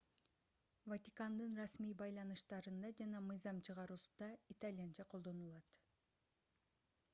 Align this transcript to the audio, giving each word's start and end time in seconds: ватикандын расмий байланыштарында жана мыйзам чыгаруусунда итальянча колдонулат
ватикандын 0.93 1.57
расмий 1.61 1.93
байланыштарында 2.01 2.91
жана 3.01 3.21
мыйзам 3.27 3.61
чыгаруусунда 3.69 4.31
итальянча 4.57 5.09
колдонулат 5.15 5.81